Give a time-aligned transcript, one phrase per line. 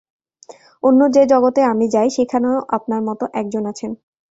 [0.83, 3.91] অন্য যে-জগতে আমি যাই, সেখানেও আপনার মতো এক জন আছেন।